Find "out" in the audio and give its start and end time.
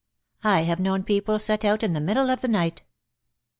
1.63-1.83